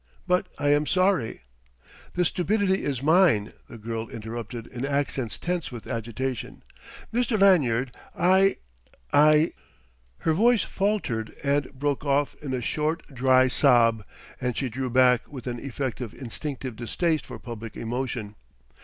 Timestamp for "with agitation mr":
5.71-7.39